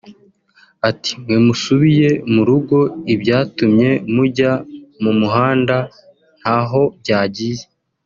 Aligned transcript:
Ati 0.89 1.11
“Mwe 1.21 1.35
musubiye 1.45 2.09
mu 2.33 2.41
rugo 2.49 2.77
ibyatumye 3.13 3.89
mujya 4.13 4.51
mu 5.03 5.11
muhanda 5.19 5.75
ntaho 6.39 6.81
byagiye 6.99 7.63